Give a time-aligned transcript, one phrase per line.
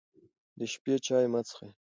[0.57, 1.69] د شپې چای مه څښئ.